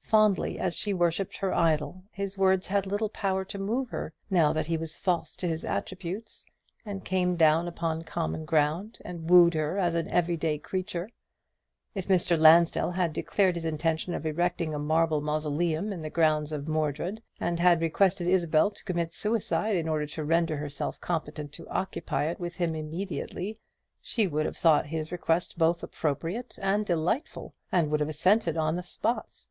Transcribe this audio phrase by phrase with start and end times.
[0.00, 4.52] Fondly as she worshipped her idol, his words had little power to move her, now
[4.52, 6.44] that he was false to his attributes,
[6.84, 11.08] and came down upon common ground and wooed her as an every day creature.
[11.94, 12.36] If Mr.
[12.36, 17.22] Lansdell had declared his intention of erecting a marble mausoleum in the grounds of Mordred,
[17.38, 22.24] and had requested Isabel to commit suicide in order to render herself competent to occupy
[22.24, 23.60] it with him immediately,
[24.00, 28.74] she would have thought his request both appropriate and delightful, and would have assented on
[28.74, 29.44] the spot.